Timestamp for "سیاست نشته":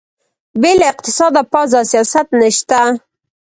1.91-2.79